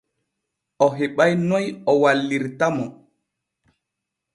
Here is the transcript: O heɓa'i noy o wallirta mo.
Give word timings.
O 0.85 0.87
heɓa'i 0.97 1.33
noy 1.49 1.65
o 1.89 1.91
wallirta 2.01 2.65
mo. 2.75 2.85